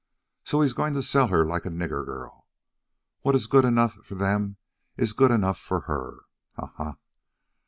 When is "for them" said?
4.03-4.57